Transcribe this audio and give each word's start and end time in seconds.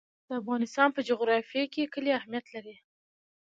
د 0.27 0.29
افغانستان 0.41 0.89
په 0.93 1.01
جغرافیه 1.09 1.63
کې 1.73 1.91
کلي 1.93 2.11
اهمیت 2.19 2.45
لري. 2.55 2.75